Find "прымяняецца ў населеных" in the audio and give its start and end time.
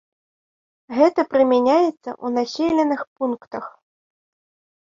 1.33-3.01